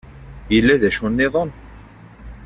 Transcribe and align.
Yella 0.53 0.75
d 0.81 0.83
acu-nniḍen? 0.89 1.49